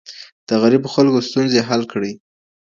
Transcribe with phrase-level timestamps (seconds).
[0.47, 2.11] د غریبو خلګو ستونزي حل کړئ.